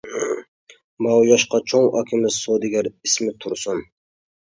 ماۋۇ 1.07 1.27
ياشقا 1.33 1.61
چوڭ 1.73 1.87
ئاكىمىز 2.01 2.41
سودىگەر، 2.41 2.93
ئىسمى 2.93 3.41
تۇرسۇن. 3.43 3.89